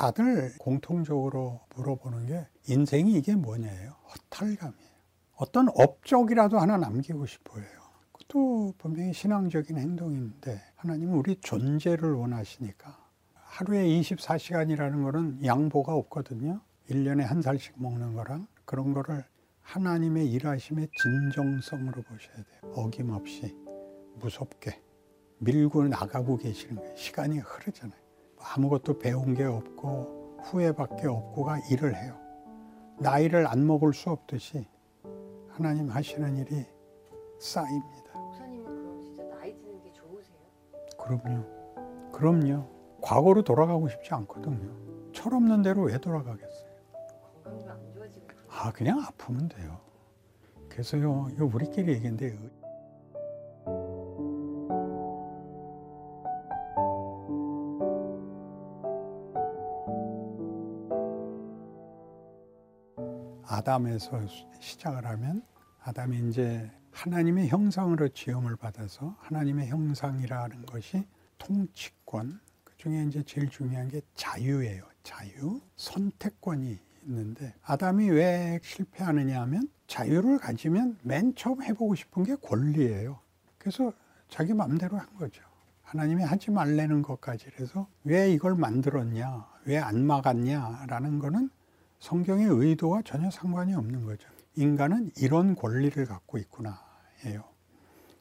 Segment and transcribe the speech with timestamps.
[0.00, 3.96] 다들 공통적으로 물어보는 게 인생이 이게 뭐냐예요.
[4.08, 4.90] 허탈감이에요.
[5.36, 7.62] 어떤 업적이라도 하나 남기고 싶어요.
[8.10, 12.96] 그것도 분명히 신앙적인 행동인데 하나님은 우리 존재를 원하시니까
[13.34, 16.62] 하루에 24시간이라는 거는 양보가 없거든요.
[16.88, 19.22] 1년에 한 살씩 먹는 거랑 그런 거를
[19.60, 22.72] 하나님의 일하심의 진정성으로 보셔야 돼요.
[22.74, 23.54] 어김없이
[24.14, 24.80] 무섭게
[25.40, 26.96] 밀고 나가고 계시는 거예요.
[26.96, 28.09] 시간이 흐르잖아요.
[28.42, 32.16] 아무것도 배운 게 없고 후회밖에 없고가 일을 해요.
[32.98, 34.66] 나이를 안 먹을 수 없듯이
[35.48, 36.66] 하나님 하시는 일이
[37.38, 38.18] 쌓입니다.
[38.18, 40.38] 목사님은 그럼 진짜 나이 드는 게 좋으세요?
[40.98, 42.10] 그럼요.
[42.12, 42.66] 그럼요.
[43.00, 44.74] 과거로 돌아가고 싶지 않거든요.
[45.12, 46.70] 철없는 대로 왜 돌아가겠어요?
[47.42, 48.26] 건강도 안 좋아지고.
[48.48, 49.78] 아, 그냥 아프면 돼요.
[50.68, 52.38] 그래서요, 이거 우리끼리 얘기인데,
[63.70, 64.20] 아담에서
[64.58, 65.42] 시작을 하면
[65.84, 71.06] 아담이 이제 하나님의 형상으로 지음을 받아서 하나님의 형상이라는 것이
[71.38, 74.82] 통치권, 그 중에 이제 제일 중요한 게 자유예요.
[75.04, 83.20] 자유, 선택권이 있는데 아담이 왜 실패하느냐 하면 자유를 가지면 맨 처음 해보고 싶은 게 권리예요.
[83.56, 83.92] 그래서
[84.28, 85.44] 자기 마음대로 한 거죠.
[85.82, 91.50] 하나님이 하지 말라는 것까지 그래서 왜 이걸 만들었냐, 왜 안 막았냐라는 거는
[92.00, 94.28] 성경의 의도와 전혀 상관이 없는 거죠.
[94.56, 96.82] 인간은 이런 권리를 갖고 있구나
[97.24, 97.44] 해요.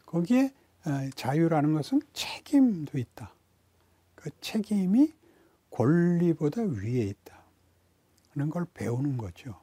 [0.06, 0.54] 거기에
[0.86, 3.34] 어, 자유라는 것은 책임도 있다.
[4.16, 5.14] 그 책임이
[5.72, 7.40] 권리보다 위에 있다.
[8.34, 9.56] 하는 걸 배우는 거죠.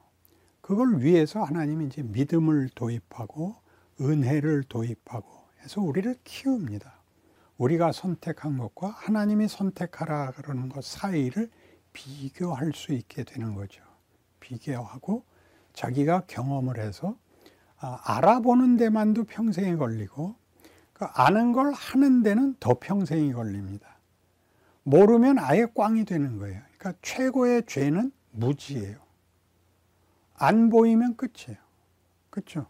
[0.61, 3.55] 그걸 위해서 하나님이 이제 믿음을 도입하고
[4.01, 5.29] 은혜를 도입하고
[5.63, 6.95] 해서 우리를 키웁니다.
[7.59, 11.51] 우리가 선택한 것과 하나님이 선택하라 그러는 것 사이를
[11.93, 13.83] 비교할 수 있게 되는 거죠.
[14.47, 15.25] 비교하고
[15.73, 17.17] 자기가 경험을 해서
[17.79, 20.35] 아, 알아보는 데만도 평생이 걸리고
[20.93, 23.97] 그 아는 걸 하는 데는 더 평생이 걸립니다.
[24.85, 26.63] 모르면 아예 꽝이 되는 거예요.
[26.79, 28.99] 그러니까 최고의 죄는 무지예요.
[30.35, 31.59] 안 보이면 끝이에요.
[32.31, 32.67] 그렇죠?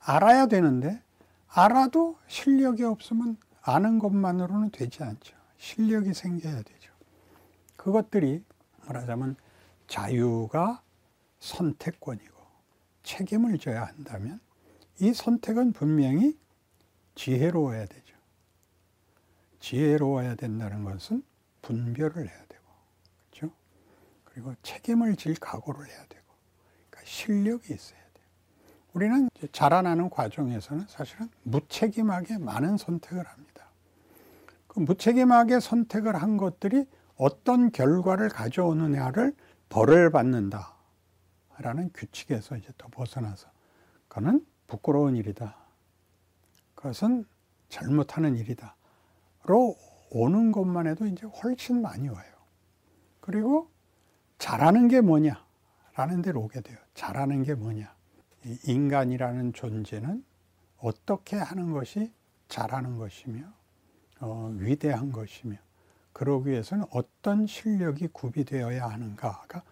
[0.00, 1.02] 알아야 되는데
[1.48, 5.36] 알아도 실력이 없으면 아는 것만으로는 되지 않죠.
[5.56, 6.92] 실력이 생겨야 되죠.
[7.76, 8.44] 그것들이
[8.86, 9.36] 말하자면
[9.88, 10.82] 자유가
[11.40, 12.40] 선택권이고
[13.02, 14.40] 책임을 져야 한다면
[15.00, 16.38] 이 선택은 분명히
[17.14, 18.16] 지혜로워야 되죠.
[19.58, 21.22] 지혜로워야 된다는 것은
[21.62, 22.64] 분별을 해야 되고,
[23.30, 23.54] 그렇죠?
[24.24, 26.24] 그리고 책임을 질 각오를 해야 되고,
[26.88, 28.24] 그러니까 실력이 있어야 돼요.
[28.92, 33.66] 우리는 자라나는 과정에서는 사실은 무책임하게 많은 선택을 합니다.
[34.66, 36.86] 그 무책임하게 선택을 한 것들이
[37.16, 39.34] 어떤 결과를 가져오느냐를
[39.68, 40.79] 벌을 받는다.
[41.60, 43.48] 라는 규칙에서 이제 더 벗어나서
[44.08, 45.56] 그거는 부끄러운 일이다.
[46.74, 47.26] 그것은
[47.68, 48.74] 잘못하는 일이다.
[49.44, 49.76] 로
[50.10, 52.32] 오는 것만 해도 이제 훨씬 많이 와요.
[53.20, 53.70] 그리고
[54.38, 55.44] 잘하는 게 뭐냐?
[55.94, 56.78] 라는 데로 오게 돼요.
[56.94, 57.94] 잘하는 게 뭐냐?
[58.64, 60.24] 인간이라는 존재는
[60.78, 62.12] 어떻게 하는 것이
[62.48, 63.46] 잘하는 것이며,
[64.20, 65.56] 어, 위대한 것이며,
[66.12, 69.62] 그러기 위해서는 어떤 실력이 구비되어야 하는가가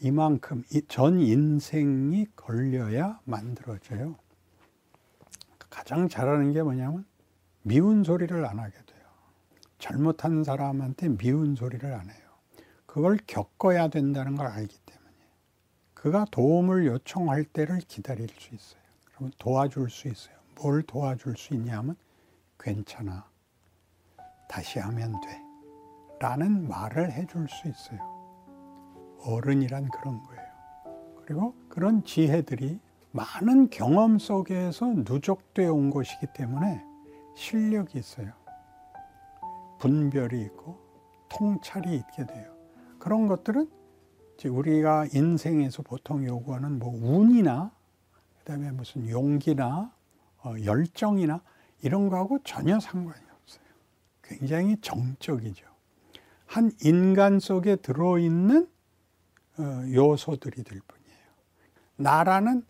[0.00, 4.16] 이만큼 전 인생이 걸려야 만들어져요.
[5.70, 7.04] 가장 잘하는 게 뭐냐면
[7.62, 9.04] 미운 소리를 안 하게 돼요.
[9.78, 12.24] 잘못한 사람한테 미운 소리를 안 해요.
[12.86, 15.14] 그걸 겪어야 된다는 걸 알기 때문에.
[15.94, 18.80] 그가 도움을 요청할 때를 기다릴 수 있어요.
[19.04, 20.36] 그러면 도와줄 수 있어요.
[20.54, 21.96] 뭘 도와줄 수 있냐면
[22.58, 23.28] 괜찮아.
[24.48, 25.42] 다시 하면 돼.
[26.20, 28.13] 라는 말을 해줄 수 있어요.
[29.24, 30.44] 어른이란 그런 거예요.
[31.24, 32.78] 그리고 그런 지혜들이
[33.12, 36.82] 많은 경험 속에서 누적되어 온 것이기 때문에
[37.36, 38.32] 실력이 있어요.
[39.78, 40.78] 분별이 있고
[41.28, 42.52] 통찰이 있게 돼요.
[42.98, 43.68] 그런 것들은
[44.44, 47.70] 우리가 인생에서 보통 요구하는 뭐 운이나
[48.40, 49.90] 그다음에 무슨 용기나
[50.42, 51.40] 어, 열정이나
[51.82, 53.64] 이런 거하고 전혀 상관이 없어요.
[54.22, 55.66] 굉장히 정적이죠.
[56.46, 58.73] 한 인간 속에 들어있는 어,
[59.58, 61.18] 요소들이 될 뿐이에요.
[61.96, 62.64] 나라는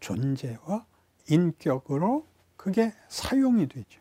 [0.00, 0.86] 존재와
[1.28, 2.26] 인격으로
[2.56, 4.00] 그게 사용이 되죠.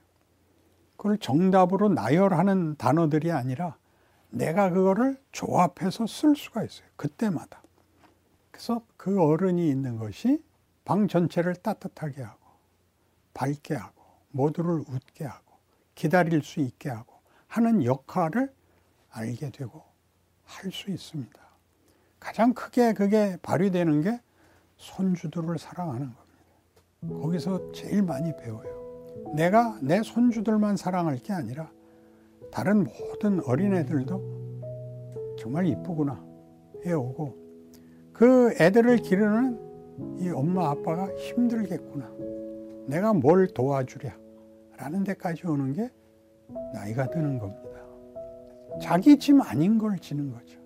[0.98, 3.78] 그걸 정답으로 나열하는 단어들이 아니라
[4.30, 6.88] 내가 그거를 조합해서 쓸 수가 있어요.
[6.96, 7.64] 그때마다.
[8.52, 10.44] 그래서 그 어른이 있는 것이
[10.84, 12.40] 방 전체를 따뜻하게 하고,
[13.34, 15.58] 밝게 하고, 모두를 웃게 하고,
[15.96, 17.16] 기다릴 수 있게 하고
[17.48, 18.54] 하는 역할을
[19.12, 19.84] 알게 되고
[20.44, 21.39] 할 수 있습니다.
[22.20, 24.20] 가장 크게 그게 발휘되는 게
[24.78, 27.22] 손주들을 사랑하는 겁니다.
[27.22, 28.80] 거기서 제일 많이 배워요.
[29.36, 31.72] 내가 내 손주들만 사랑할 게 아니라
[32.52, 36.24] 다른 모든 어린애들도 정말 이쁘구나
[36.86, 37.38] 해오고
[38.14, 42.10] 그 애들을 기르는 이 엄마 아빠가 힘들겠구나.
[42.88, 44.18] 내가 뭘 도와주랴.
[44.78, 45.90] 라는 데까지 오는 게
[46.74, 47.80] 나이가 드는 겁니다.
[48.82, 50.59] 자기 짐 아닌 걸 지는 거죠.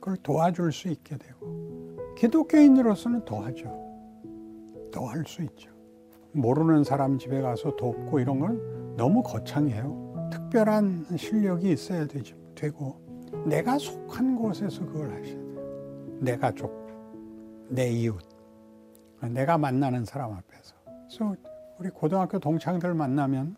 [0.00, 3.64] 그걸 도와줄 수 있게 되고 기독교인으로서는 도와줘.
[4.90, 5.70] 더할수 있죠.
[6.32, 10.28] 모르는 사람 집에 가서 돕고 이런 건 너무 거창해요.
[10.32, 13.00] 특별한 실력이 있어야 되지, 되고
[13.46, 16.18] 내가 속한 곳에서 그걸 하셔야 돼요.
[16.20, 16.72] 내 가 족,
[17.68, 18.20] 내 이웃,
[19.30, 20.74] 내가 만나는 사람 앞에서.
[21.08, 21.36] 그래서
[21.78, 23.56] 우리 고등학교 동창들 만나면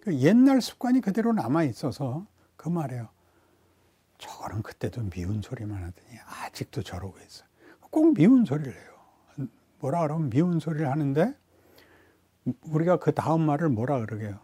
[0.00, 2.26] 그 옛날 습관이 그대로 남아 있어서
[2.56, 3.08] 그 말이에요.
[4.18, 7.44] 저거는 그때도 미운 소리만 하더니 아직도 저러고 있어.
[7.90, 9.48] 꼭 미운 소리를 해요.
[9.80, 11.34] 뭐라 그러면 미운 소리를 하는데
[12.62, 14.38] 우리가 그 다음 말을 뭐라 그러게요.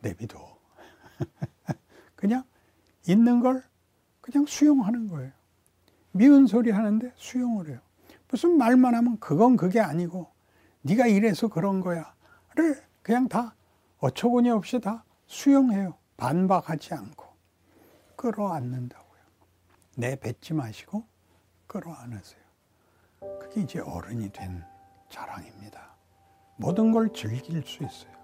[0.00, 0.58] 내비둬.
[2.14, 2.44] 그냥
[3.06, 3.64] 있는 걸
[4.20, 5.32] 그냥 수용하는 거예요.
[6.12, 7.80] 미운 소리 하는데 수용을 해요.
[8.28, 10.30] 무슨 말만 하면 그건 그게 아니고
[10.82, 13.54] 네가 이래서 그런 거야를 그냥 다
[13.98, 15.96] 어처구니 없이 다 수용해요.
[16.16, 17.27] 반박하지 않고
[18.18, 19.20] 끌어안는다고요.
[19.96, 21.04] 내뱉지 마시고
[21.66, 22.42] 끌어안으세요.
[23.40, 24.64] 그게 이제 어른이 된
[25.08, 25.94] 자랑입니다.
[26.56, 28.18] 모든 걸 즐길 수 있어요.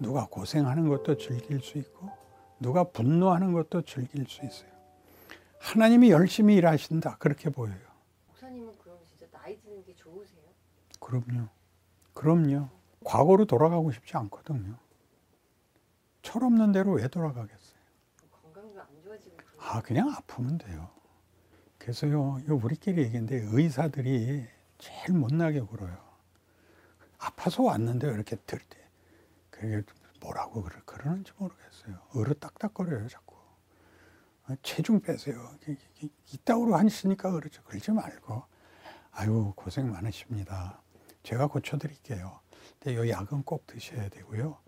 [0.00, 2.10] 누가 고생하는 것도 즐길 수 있고,
[2.58, 4.70] 누가 분노하는 것도 즐길 수 있어요.
[5.58, 7.18] 하나님이 열심히 일하신다.
[7.18, 7.78] 그렇게 보여요.
[8.28, 10.44] 목사님은 그럼 진짜 나이 드는 게 좋으세요?
[11.00, 11.48] 그럼요.
[12.14, 12.68] 그럼요.
[13.04, 14.76] 과거로 돌아가고 싶지 않거든요.
[16.22, 17.75] 철없는 대로 왜 돌아가겠어요?
[19.68, 20.88] 아, 그냥 아프면 돼요.
[21.78, 24.46] 그래서요, 이거 우리끼리 얘기인데 의사들이
[24.78, 25.98] 제일 못나게 굴어요.
[27.18, 28.78] 아파서 왔는데 이렇게 들 때.
[29.50, 29.82] 그게
[30.20, 31.98] 뭐라고 그러, 그러는지 모르겠어요.
[32.14, 33.34] 어르 딱딱거려요, 자꾸.
[34.44, 35.50] 아, 체중 빼세요.
[36.32, 37.62] 이따구로 하시니까 그러죠.
[37.64, 38.44] 그러지 말고.
[39.10, 40.80] 아유, 고생 많으십니다.
[41.24, 42.38] 제가 고쳐드릴게요.
[42.78, 44.58] 근데 이 약은 꼭 드셔야 되고요.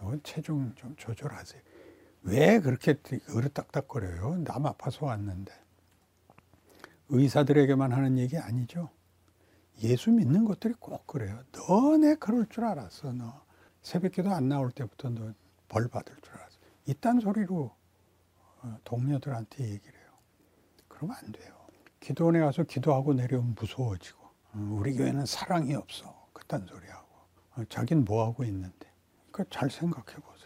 [0.00, 1.62] 이건 체중 좀 조절하세요.
[2.28, 2.96] 왜 그렇게
[3.34, 4.44] 어르딱딱거려요?
[4.44, 5.52] 남 아파서 왔는데.
[7.10, 8.90] 의사들에게만 하는 얘기 아니죠.
[9.82, 11.40] 예수 믿는 것들이 꼭 그래요.
[11.52, 13.42] 너네 그럴 줄 알았어, 너.
[13.82, 15.34] 새벽기도 안 나올 때부터 너
[15.68, 16.58] 벌 받을 줄 알았어.
[16.86, 17.70] 이딴 소리로
[18.62, 20.08] 어, 동료들한테 얘기를 해요.
[20.88, 21.54] 그러면 안 돼요.
[22.00, 26.26] 기도원에 가서 기도하고 내려오면 무서워지고, 어, 우리 교회는 사랑이 없어.
[26.32, 27.08] 그딴 소리하고.
[27.56, 28.88] 어, 자긴 뭐하고 있는데.
[29.30, 30.37] 그러니까 잘 생각해 보세요.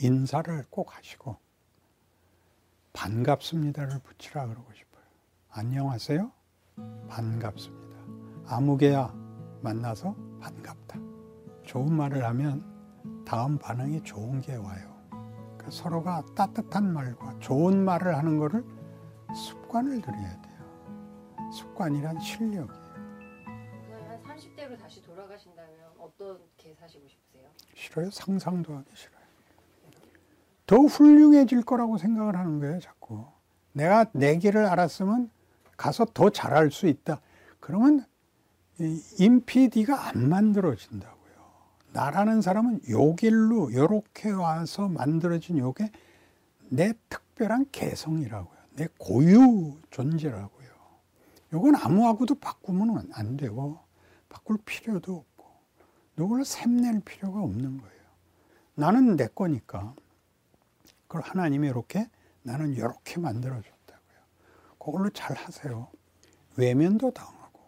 [0.00, 1.36] 인사를 꼭 하시고,
[2.92, 5.04] 반갑습니다를 붙이라 그러고 싶어요.
[5.50, 6.30] 안녕하세요?
[7.08, 7.84] 반갑습니다.
[8.46, 9.12] 아무개야
[9.62, 10.98] 만나서 반갑다.
[11.64, 14.94] 좋은 말을 하면 다음 반응이 좋은 게 와요.
[15.10, 18.64] 그러니까 서로가 따뜻한 말과 좋은 말을 하는 것을
[19.34, 21.50] 습관을 들여야 돼요.
[21.52, 22.84] 습관이란 실력이에요.
[24.08, 27.48] 한 30대로 다시 돌아가신다면 어떻게 사시고 싶으세요?
[27.74, 28.10] 싫어요.
[28.10, 29.23] 상상도 하기 싫어요.
[30.66, 33.24] 더 훌륭해질 거라고 생각을 하는 거예요, 자꾸.
[33.72, 35.30] 내가 내 길을 알았으면
[35.76, 37.20] 가서 더 잘할 수 있다.
[37.60, 38.04] 그러면
[39.18, 41.34] 인피디가 안 만들어진다고요.
[41.92, 45.90] 나라는 사람은 요 길로 요렇게 와서 만들어진 요게
[46.70, 48.58] 내 특별한 개성이라고요.
[48.76, 50.64] 내 고유 존재라고요.
[51.52, 53.78] 요건 아무하고도 바꾸면 안 되고
[54.28, 55.44] 바꿀 필요도 없고
[56.16, 57.94] 누구를 샘낼 필요가 없는 거예요.
[58.74, 59.94] 나는 내 거니까
[61.14, 62.08] 그걸 하나님이 이렇게
[62.42, 64.18] 나는 이렇게 만들어줬다고요.
[64.80, 65.88] 그걸로 잘 하세요.
[66.56, 67.60] 외면도 당하고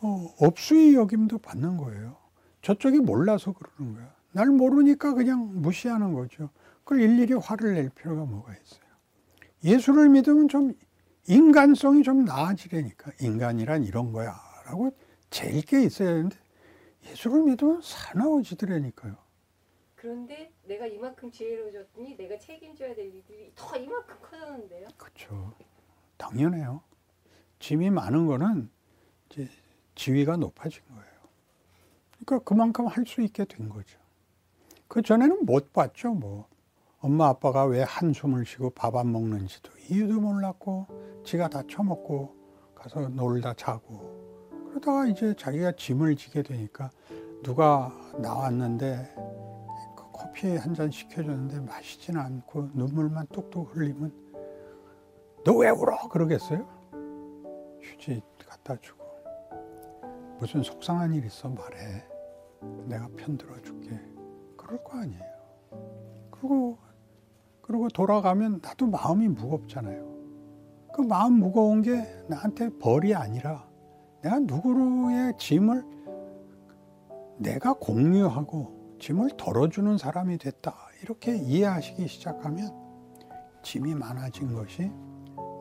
[0.00, 2.16] 어, 업수의 여김도 받는 거예요.
[2.62, 4.12] 저쪽이 몰라서 그러는 거야.
[4.32, 6.50] 날 모르니까 그냥 무시하는 거죠.
[6.82, 8.90] 그걸 일일이 화를 낼 필요가 뭐가 있어요.
[9.62, 10.72] 예수를 믿으면 좀
[11.28, 14.34] 인간성이 좀 나아지려니까 인간이란 이런 거야
[14.66, 14.90] 라고
[15.30, 16.36] 제일 게 있어야 되는데
[17.04, 19.29] 예수를 믿으면 사나워지더라니까요.
[20.00, 24.88] 그런데 내가 이만큼 지혜로워졌더니 내가 책임져야 될 일들이 더 이만큼 커졌는데요.
[24.96, 25.52] 그렇죠.
[26.16, 26.80] 당연해요.
[27.58, 28.70] 짐이 많은 거는
[29.28, 29.46] 이제
[29.96, 31.04] 지위가 높아진 거예요.
[32.24, 33.98] 그러니까 그만큼 할 수 있게 된 거죠.
[34.88, 36.48] 그 전에는 못 봤죠, 뭐.
[37.00, 40.86] 엄마 아빠가 왜 한숨을 쉬고 밥 안 먹는지도 이유도 몰랐고,
[41.26, 42.34] 지가 다 처먹고
[42.74, 44.48] 가서 놀다 자고.
[44.70, 46.90] 그러다가 이제 자기가 짐을 지게 되니까
[47.42, 49.29] 누가 나왔는데 그
[50.30, 54.12] 커피 한 잔 시켜줬는데 마시진 않고 눈물만 뚝뚝 흘리면
[55.44, 56.08] 너 왜 울어?
[56.08, 56.66] 그러겠어요?
[57.80, 59.04] 휴지 갖다 주고
[60.38, 62.04] 무슨 속상한 일 있어 말해.
[62.86, 63.98] 내가 편 들어줄게.
[64.56, 65.22] 그럴 거 아니에요.
[66.30, 66.78] 그리고
[67.60, 70.08] 그리고 돌아가면 나도 마음이 무겁잖아요.
[70.94, 73.68] 그 마음 무거운 게 나한테 벌이 아니라
[74.22, 75.84] 내가 누구의 짐을
[77.38, 80.74] 내가 공유하고 짐을 덜어주는 사람이 됐다.
[81.02, 82.70] 이렇게 이해하시기 시작하면
[83.62, 84.90] 짐이 많아진 것이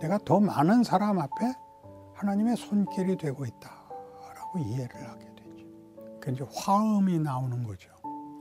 [0.01, 1.53] 내가 더 많은 사람 앞에
[2.13, 5.65] 하나님의 손길이 되고 있다라고 이해를 하게 되죠.
[6.19, 7.89] 그 이제 화음이 나오는 거죠.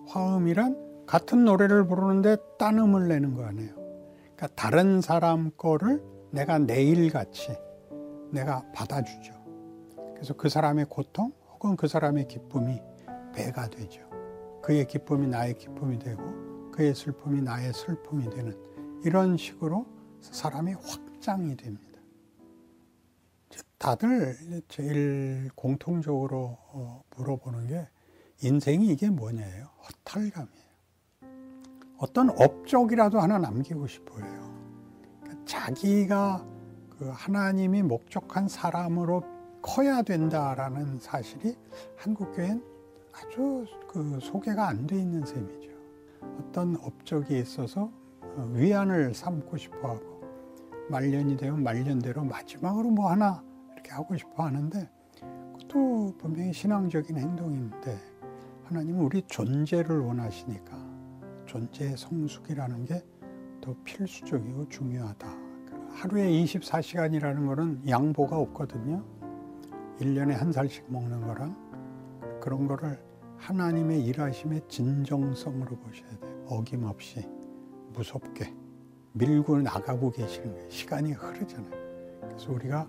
[0.09, 3.75] 화음이란 같은 노래를 부르는데 딴 음을 내는 거 아니에요.
[4.37, 7.57] 그러니까 다른 사람 거를 내가 내일 같이
[8.31, 9.33] 내가 받아주죠.
[10.14, 12.81] 그래서 그 사람의 고통 혹은 그 사람의 기쁨이
[13.33, 14.08] 배가 되죠.
[14.69, 18.55] 그의 기쁨이 나의 기쁨이 되고 그의 슬픔이 나의 슬픔이 되는
[19.03, 19.87] 이런 식으로
[20.21, 21.99] 사람이 확장이 됩니다.
[23.79, 24.37] 다들
[24.69, 27.89] 제일 공통적으로 어, 물어보는 게
[28.43, 29.71] 인생이 이게 뭐냐예요.
[29.87, 30.69] 허탈감이에요.
[31.97, 34.23] 어떤 업적이라도 하나 남기고 싶어요.
[35.23, 36.47] 그러니까 자기가
[36.91, 39.25] 그 하나님이 목적한 사람으로
[39.63, 41.57] 커야 된다라는 사실이
[41.97, 42.78] 한국 교회는
[43.19, 45.71] 아주 그 소개가 안 돼 있는 셈이죠.
[46.39, 50.23] 어떤 업적이 있어서 어, 위안을 삼고 싶어 하고
[50.91, 54.89] 말년이 되면 말년대로 마지막으로 뭐 하나 이렇게 하고 싶어 하는데
[55.53, 57.99] 그것도 분명히 신앙적인 행동인데
[58.65, 60.77] 하나님은 우리 존재를 원하시니까
[61.47, 63.03] 존재의 성숙이라는 게
[63.69, 65.29] 더 필수적이고 중요하다.
[65.91, 69.05] 하루에 24시간이라는 거는 양보가 없거든요.
[70.01, 72.99] 1년에 한 살씩 먹는 거랑 그런 거를
[73.38, 76.45] 하나님의 일하심의 진정성으로 보셔야 돼요.
[76.47, 77.26] 어김없이
[77.92, 78.54] 무섭게
[79.12, 80.71] 밀고 나가고 계시는 거예요.
[80.71, 81.71] 시간이 흐르잖아요.
[82.21, 82.88] 그래서 우리가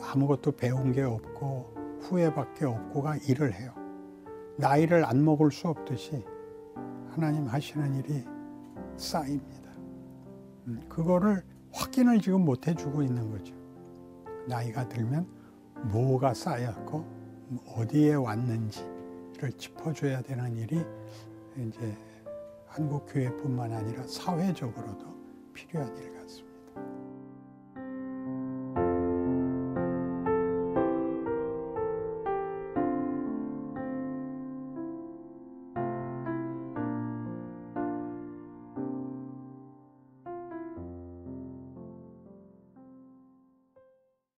[0.00, 3.72] 아무것도 배운 게 없고 후회밖에 없고가 일을 해요.
[4.58, 6.24] 나이를 안 먹을 수 없듯이
[7.10, 8.24] 하나님 하시는 일이
[8.96, 9.70] 쌓입니다.
[10.66, 13.54] 음, 그거를 확인을 지금 못 해주고 있는 거죠.
[14.46, 15.26] 나이가 들면
[15.90, 17.04] 뭐가 쌓였고
[17.76, 18.91] 어디에 왔는지
[19.42, 20.84] 를 짚어줘야 되는 일이
[21.56, 21.98] 이제
[22.64, 25.04] 한국 교회뿐만 아니라 사회적으로도
[25.52, 26.11] 필요한 일